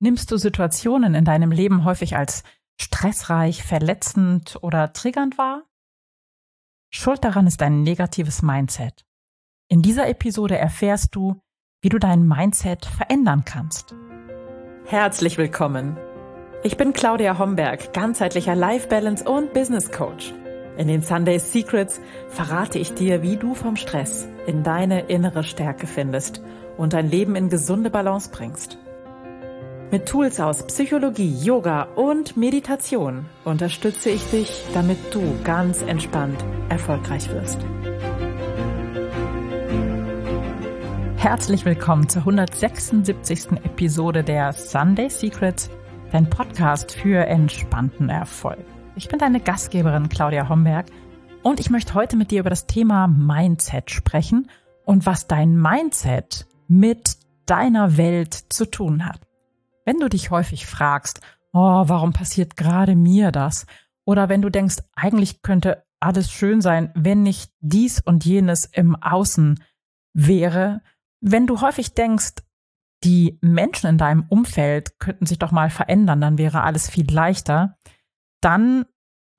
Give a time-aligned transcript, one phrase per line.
[0.00, 2.44] Nimmst du Situationen in deinem Leben häufig als
[2.80, 5.64] stressreich, verletzend oder triggernd wahr?
[6.88, 9.04] Schuld daran ist dein negatives Mindset.
[9.68, 11.42] In dieser Episode erfährst du,
[11.82, 13.96] wie du dein Mindset verändern kannst.
[14.86, 15.96] Herzlich willkommen.
[16.62, 20.32] Ich bin Claudia Homberg, ganzheitlicher Life Balance und Business Coach.
[20.76, 25.88] In den Sunday Secrets verrate ich dir, wie du vom Stress in deine innere Stärke
[25.88, 26.40] findest
[26.76, 28.78] und dein Leben in gesunde Balance bringst.
[29.90, 37.30] Mit Tools aus Psychologie, Yoga und Meditation unterstütze ich dich, damit du ganz entspannt erfolgreich
[37.30, 37.58] wirst.
[41.16, 43.52] Herzlich willkommen zur 176.
[43.64, 45.70] Episode der Sunday Secrets,
[46.12, 48.66] dein Podcast für entspannten Erfolg.
[48.94, 50.84] Ich bin deine Gastgeberin Claudia Homberg
[51.42, 54.50] und ich möchte heute mit dir über das Thema Mindset sprechen
[54.84, 59.27] und was dein Mindset mit deiner Welt zu tun hat.
[59.88, 61.22] Wenn du dich häufig fragst,
[61.54, 63.64] oh, warum passiert gerade mir das?
[64.04, 68.96] Oder wenn du denkst, eigentlich könnte alles schön sein, wenn nicht dies und jenes im
[68.96, 69.64] Außen
[70.12, 70.82] wäre,
[71.22, 72.34] wenn du häufig denkst,
[73.02, 77.78] die Menschen in deinem Umfeld könnten sich doch mal verändern, dann wäre alles viel leichter,
[78.42, 78.84] dann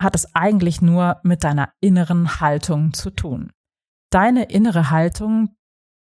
[0.01, 3.51] hat es eigentlich nur mit deiner inneren Haltung zu tun.
[4.09, 5.55] Deine innere Haltung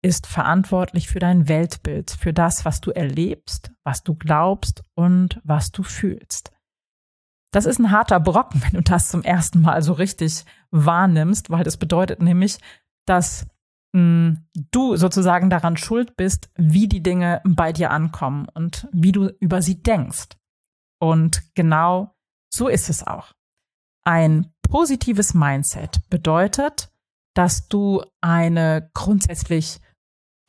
[0.05, 5.71] ist verantwortlich für dein Weltbild, für das, was du erlebst, was du glaubst und was
[5.71, 6.51] du fühlst.
[7.51, 11.63] Das ist ein harter Brocken, wenn du das zum ersten Mal so richtig wahrnimmst, weil
[11.63, 12.59] das bedeutet nämlich,
[13.07, 13.47] dass
[13.95, 19.29] hm, du sozusagen daran schuld bist, wie die Dinge bei dir ankommen und wie du
[19.39, 20.37] über sie denkst.
[20.99, 22.13] Und genau
[22.53, 23.31] so ist es auch.
[24.03, 26.91] Ein positives Mindset bedeutet,
[27.33, 29.81] dass du eine grundsätzlich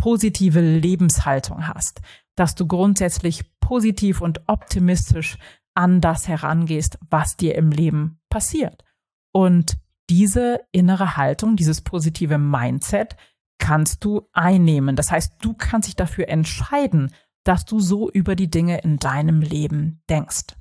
[0.07, 2.01] positive Lebenshaltung hast,
[2.37, 5.37] dass du grundsätzlich positiv und optimistisch
[5.75, 8.85] an das herangehst, was dir im Leben passiert.
[9.33, 13.17] Und diese innere Haltung, dieses positive Mindset
[13.59, 14.95] kannst du einnehmen.
[14.95, 17.13] Das heißt, du kannst dich dafür entscheiden,
[17.43, 20.55] dass du so über die Dinge in deinem Leben denkst.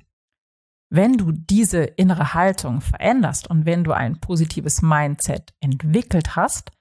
[0.90, 6.72] Wenn du diese innere Haltung veränderst und wenn du ein positives Mindset entwickelt hast,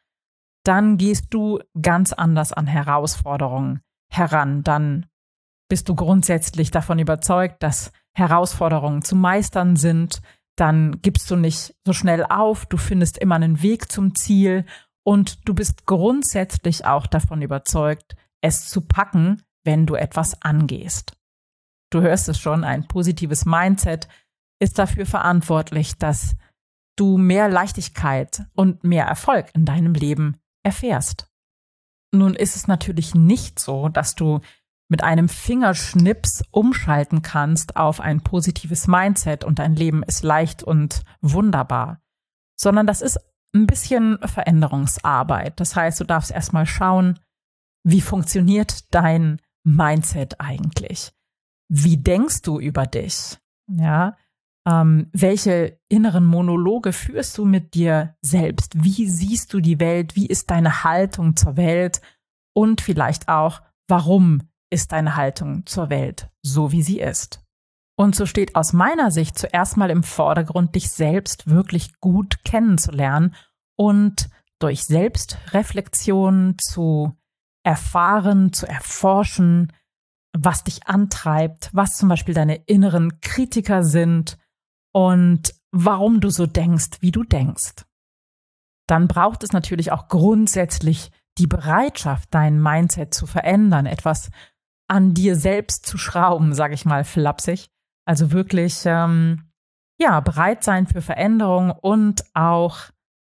[0.68, 3.82] dann gehst du ganz anders an Herausforderungen
[4.12, 4.64] heran.
[4.64, 5.06] Dann
[5.70, 10.22] bist du grundsätzlich davon überzeugt, dass Herausforderungen zu meistern sind.
[10.56, 12.66] Dann gibst du nicht so schnell auf.
[12.66, 14.66] Du findest immer einen Weg zum Ziel.
[15.04, 21.16] Und du bist grundsätzlich auch davon überzeugt, es zu packen, wenn du etwas angehst.
[21.92, 24.08] Du hörst es schon, ein positives Mindset
[24.60, 26.36] ist dafür verantwortlich, dass
[26.96, 31.30] du mehr Leichtigkeit und mehr Erfolg in deinem Leben erfährst.
[32.12, 34.40] Nun ist es natürlich nicht so, dass du
[34.88, 41.04] mit einem Fingerschnips umschalten kannst auf ein positives Mindset und dein Leben ist leicht und
[41.22, 42.02] wunderbar,
[42.56, 43.20] sondern das ist
[43.54, 45.60] ein bisschen Veränderungsarbeit.
[45.60, 47.20] Das heißt, du darfst erstmal schauen,
[47.84, 51.14] wie funktioniert dein Mindset eigentlich?
[51.68, 53.40] Wie denkst du über dich?
[53.68, 54.16] Ja,
[54.68, 58.84] ähm, welche inneren Monologe führst du mit dir selbst?
[58.84, 60.16] Wie siehst du die Welt?
[60.16, 62.02] Wie ist deine Haltung zur Welt?
[62.54, 67.42] Und vielleicht auch, warum ist deine Haltung zur Welt so, wie sie ist?
[67.98, 73.36] Und so steht aus meiner Sicht zuerst mal im Vordergrund, dich selbst wirklich gut kennenzulernen
[73.78, 77.16] und durch Selbstreflexion zu
[77.64, 79.72] erfahren, zu erforschen,
[80.38, 84.38] was dich antreibt, was zum Beispiel deine inneren Kritiker sind,
[84.96, 87.84] und warum du so denkst, wie du denkst.
[88.88, 94.30] Dann braucht es natürlich auch grundsätzlich die Bereitschaft, dein Mindset zu verändern, etwas
[94.88, 97.68] an dir selbst zu schrauben, sage ich mal flapsig.
[98.06, 99.52] Also wirklich, ähm,
[100.00, 102.78] ja, bereit sein für Veränderung und auch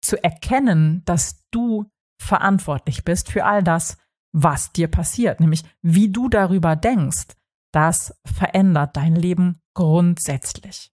[0.01, 1.85] zu erkennen, dass du
[2.19, 3.97] verantwortlich bist für all das,
[4.31, 7.27] was dir passiert, nämlich wie du darüber denkst.
[7.71, 10.91] Das verändert dein Leben grundsätzlich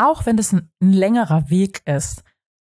[0.00, 2.24] auch wenn es ein, längerer Weg ist,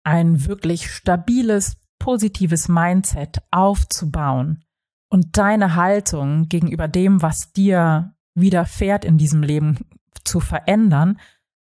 [0.04, 4.64] ein wirklich stabiles, positives Mindset aufzubauen
[5.12, 9.80] und deine Haltung gegenüber dem, was dir widerfährt in diesem Leben
[10.24, 11.20] zu verändern,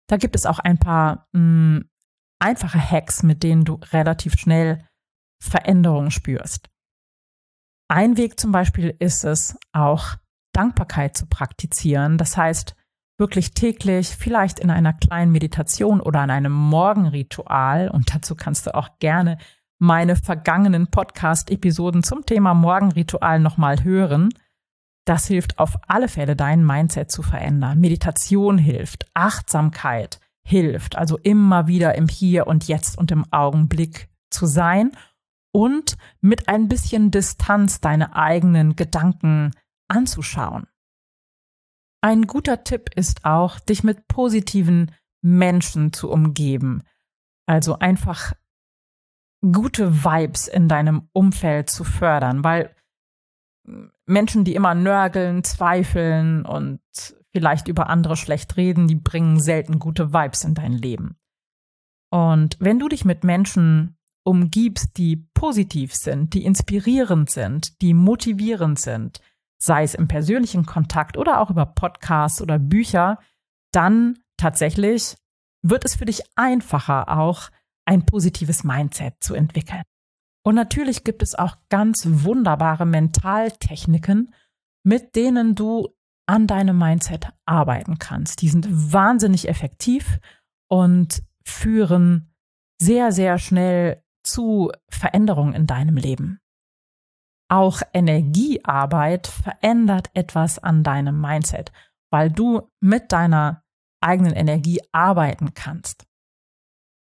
[0.07, 1.89] da gibt es auch ein paar mh, hm,
[2.39, 4.85] einfache Hacks, mit denen du relativ schnell
[5.41, 6.69] Veränderungen spürst.
[7.87, 10.15] Ein Weg zum Beispiel ist es, auch
[10.51, 12.17] Dankbarkeit zu praktizieren.
[12.17, 12.75] Das heißt,
[13.23, 17.87] wirklich täglich, vielleicht in einer kleinen Meditation oder in einem Morgenritual.
[17.87, 19.37] Und dazu kannst du auch gerne
[19.79, 24.27] meine vergangenen Podcast-Episoden zum Thema Morgenritual nochmal hören.
[25.05, 27.79] Das hilft auf alle Fälle, dein Mindset zu verändern.
[27.79, 34.47] Meditation hilft, Achtsamkeit hilft, also immer wieder im Hier und Jetzt und im Augenblick zu
[34.47, 34.91] sein
[35.53, 39.51] und mit ein bisschen Distanz deine eigenen Gedanken
[39.87, 40.67] anzuschauen.
[42.03, 44.91] Ein guter Tipp ist auch, dich mit positiven
[45.21, 46.83] Menschen zu umgeben.
[47.45, 48.33] Also einfach
[49.39, 52.75] gute Vibes in deinem Umfeld zu fördern, weil
[54.05, 56.81] Menschen, die immer nörgeln, zweifeln und
[57.31, 61.15] vielleicht über andere schlecht reden, die bringen selten gute Vibes in dein Leben.
[62.11, 63.95] Und wenn du dich mit Menschen
[64.25, 69.21] umgibst, die positiv sind, die inspirierend sind, die motivierend sind,
[69.63, 73.19] sei es im persönlichen Kontakt oder auch über Podcasts oder Bücher,
[73.71, 75.15] dann tatsächlich
[75.61, 77.49] wird es für dich einfacher, auch
[77.85, 79.83] ein positives Mindset zu entwickeln.
[80.45, 84.33] Und natürlich gibt es auch ganz wunderbare Mentaltechniken,
[84.83, 85.87] mit denen du
[86.25, 88.41] an deinem Mindset arbeiten kannst.
[88.41, 90.19] Die sind wahnsinnig effektiv
[90.67, 92.33] und führen
[92.81, 96.41] sehr, sehr schnell zu Veränderungen in deinem Leben.
[97.53, 101.71] Auch Energiearbeit verändert etwas an deinem Mindset,
[102.09, 103.63] weil du mit deiner
[104.01, 106.07] eigenen Energie arbeiten kannst.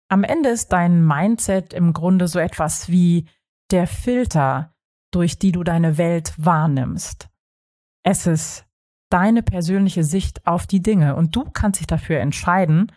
[0.08, 3.28] Am Ende ist dein Mindset im Grunde so etwas wie
[3.70, 4.74] der Filter,
[5.12, 7.28] durch die du deine Welt wahrnimmst.
[8.02, 8.64] Es ist
[9.10, 12.90] deine persönliche Sicht auf die Dinge und du kannst dich dafür entscheiden,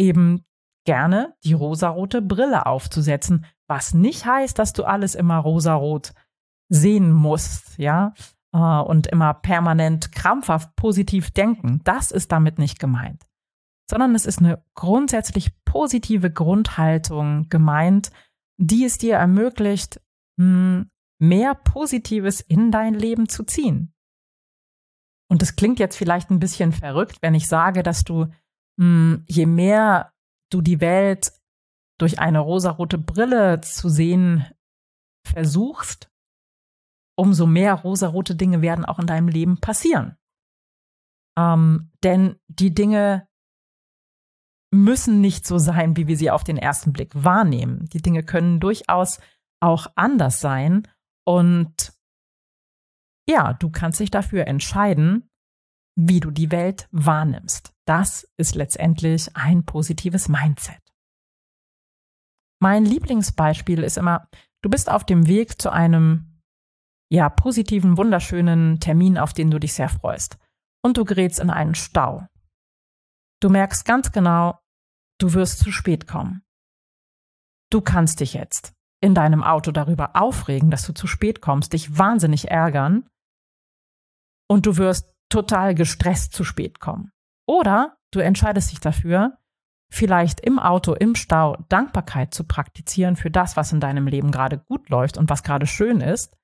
[0.00, 0.44] eben
[0.84, 6.12] gerne die rosarote Brille aufzusetzen, was nicht heißt, dass du alles immer rosarot
[6.68, 8.14] sehen musst, ja,
[8.52, 11.80] äh, und immer permanent krampfhaft positiv denken.
[11.84, 13.28] Das ist damit nicht gemeint
[13.90, 18.10] sondern es ist eine grundsätzlich positive Grundhaltung gemeint,
[18.58, 20.00] die es dir ermöglicht,
[20.38, 23.94] hm, mehr Positives in dein Leben zu ziehen.
[25.30, 28.26] Und das klingt jetzt vielleicht ein bisschen verrückt, wenn ich sage, dass du,
[28.78, 30.12] hm, je mehr
[30.50, 31.32] du die Welt
[31.98, 34.46] durch eine rosarote Brille zu sehen
[35.26, 36.10] versuchst,
[37.18, 40.16] umso mehr rosarote Dinge werden auch in deinem Leben passieren.
[41.36, 43.28] Ähm, denn die Dinge,
[44.70, 47.88] müssen nicht so sein, wie wir sie auf den ersten Blick wahrnehmen.
[47.88, 49.20] Die Dinge können durchaus
[49.60, 50.86] auch anders sein.
[51.24, 51.92] Und
[53.28, 55.30] ja, du kannst dich dafür entscheiden,
[55.96, 57.74] wie du die Welt wahrnimmst.
[57.86, 60.80] Das ist letztendlich ein positives Mindset.
[62.60, 64.28] Mein Lieblingsbeispiel ist immer,
[64.62, 66.27] du bist auf dem Weg zu einem
[67.10, 70.38] ja, positiven, wunderschönen Termin, auf den du dich sehr freust.
[70.82, 72.26] Und du gerätst in einen Stau.
[73.40, 74.58] Du merkst ganz genau,
[75.18, 76.42] du wirst zu spät kommen.
[77.70, 81.98] Du kannst dich jetzt in deinem Auto darüber aufregen, dass du zu spät kommst, dich
[81.98, 83.08] wahnsinnig ärgern
[84.48, 87.12] und du wirst total gestresst zu spät kommen.
[87.46, 89.38] Oder du entscheidest dich dafür,
[89.90, 94.58] vielleicht im Auto, im Stau Dankbarkeit zu praktizieren für das, was in deinem Leben gerade
[94.58, 96.37] gut läuft und was gerade schön ist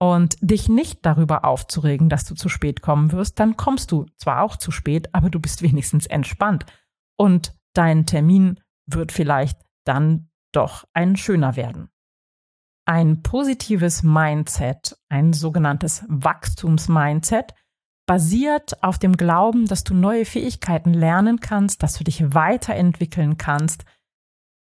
[0.00, 4.42] und dich nicht darüber aufzuregen, dass du zu spät kommen wirst, dann kommst du zwar
[4.42, 6.66] auch zu spät, aber du bist wenigstens entspannt
[7.18, 11.90] und dein Termin wird vielleicht dann doch ein schöner werden.
[12.86, 17.54] Ein positives Mindset, ein sogenanntes Wachstumsmindset,
[18.06, 23.84] basiert auf dem Glauben, dass du neue Fähigkeiten lernen kannst, dass du dich weiterentwickeln kannst.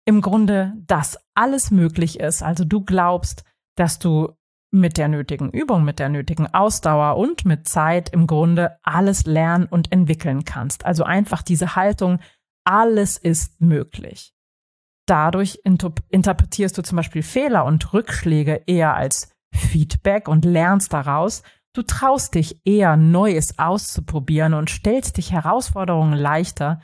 [0.05, 2.43] Im Grunde, dass alles möglich ist.
[2.43, 3.45] Also du glaubst,
[3.76, 4.36] dass du
[4.70, 9.66] mit der nötigen Übung, mit der nötigen Ausdauer und mit Zeit im Grunde alles lernen
[9.66, 10.85] und entwickeln kannst.
[10.85, 12.18] Also einfach diese Haltung,
[12.64, 14.35] alles ist möglich.
[15.06, 21.42] Dadurch interpretierst du zum Beispiel Fehler und Rückschläge eher als Feedback und lernst daraus.
[21.73, 26.80] Du traust dich eher Neues auszuprobieren und stellst dich Herausforderungen leichter.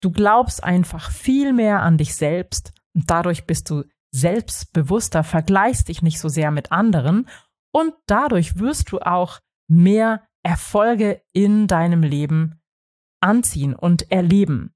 [0.00, 6.02] Du glaubst einfach viel mehr an dich selbst und dadurch bist du selbstbewusster, vergleichst dich
[6.02, 7.28] nicht so sehr mit anderen
[7.72, 12.60] und dadurch wirst du auch mehr Erfolge in deinem Leben
[13.20, 14.72] anziehen und erleben.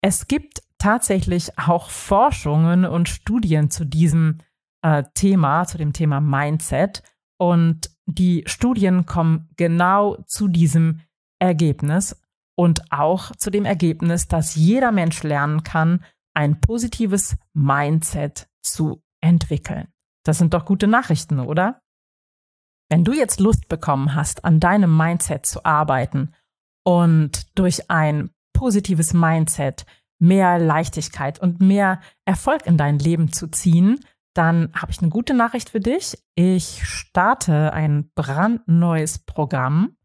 [0.00, 4.38] Es gibt tatsächlich auch Forschungen und Studien zu diesem
[4.82, 7.02] äh, Thema, zu dem Thema Mindset.
[7.38, 11.00] Und die Studien kommen genau zu diesem
[11.38, 12.20] Ergebnis
[12.56, 19.88] und auch zu dem Ergebnis, dass jeder Mensch lernen kann, ein positives Mindset zu entwickeln.
[20.24, 21.82] Das sind doch gute Nachrichten, oder?
[22.88, 26.34] Wenn du jetzt Lust bekommen hast, an deinem Mindset zu arbeiten
[26.84, 29.86] und durch ein positives Mindset
[30.18, 33.98] mehr Leichtigkeit und mehr Erfolg in dein Leben zu ziehen,
[34.34, 36.22] dann habe ich eine gute Nachricht für dich.
[36.34, 39.96] Ich starte ein brandneues Programm.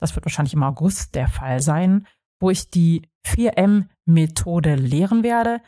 [0.00, 2.06] Das wird wahrscheinlich im August der Fall sein,
[2.40, 5.60] wo ich die 4M-Methode lehren werde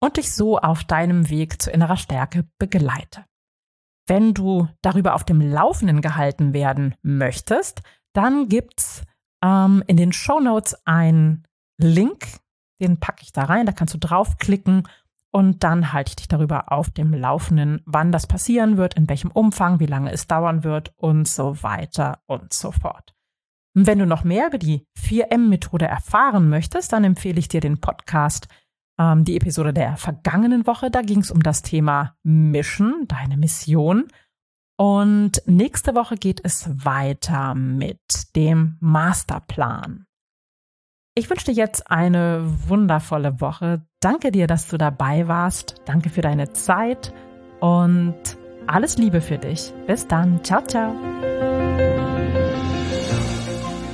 [0.00, 3.24] und dich so auf deinem Weg zu innerer Stärke begleite.
[4.06, 9.04] Wenn du darüber auf dem Laufenden gehalten werden möchtest, dann gibt's
[9.42, 11.46] ähm, in den Show Notes einen
[11.78, 12.26] Link,
[12.80, 14.88] den packe ich da rein, da kannst du draufklicken
[15.32, 19.30] und dann halte ich dich darüber auf dem Laufenden, wann das passieren wird, in welchem
[19.30, 23.14] Umfang, wie lange es dauern wird und so weiter und so fort.
[23.74, 28.48] Wenn du noch mehr über die 4M-Methode erfahren möchtest, dann empfehle ich dir den Podcast,
[29.00, 30.90] ähm, die Episode der vergangenen Woche.
[30.90, 34.08] Da ging es um das Thema Mission, deine Mission.
[34.76, 38.00] Und nächste Woche geht es weiter mit
[38.36, 40.06] dem Masterplan.
[41.14, 43.84] Ich wünsche dir jetzt eine wundervolle Woche.
[44.00, 45.82] Danke dir, dass du dabei warst.
[45.84, 47.12] Danke für deine Zeit
[47.60, 48.16] und
[48.66, 49.72] alles Liebe für dich.
[49.86, 50.42] Bis dann.
[50.44, 50.94] Ciao, ciao.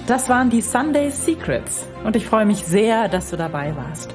[0.06, 4.14] Das waren die Sunday Secrets und ich freue mich sehr, dass du dabei warst.